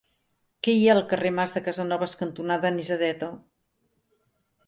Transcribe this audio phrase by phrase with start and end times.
[0.67, 3.29] Què hi ha al carrer Mas Casanovas cantonada Anisadeta?